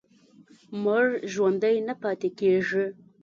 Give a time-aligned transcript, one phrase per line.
[0.83, 2.85] مړ ژوندی نه پاتې کېږي.